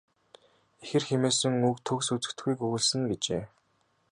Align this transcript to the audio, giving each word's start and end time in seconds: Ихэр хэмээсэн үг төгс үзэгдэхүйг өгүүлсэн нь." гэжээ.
Ихэр 0.83 1.03
хэмээсэн 1.09 1.53
үг 1.67 1.77
төгс 1.85 2.07
үзэгдэхүйг 2.15 2.59
өгүүлсэн 2.65 2.99
нь." 3.01 3.09
гэжээ. 3.09 3.43